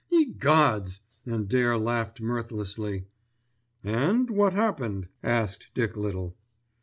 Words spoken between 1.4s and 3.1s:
Dare laughed mirthlessly.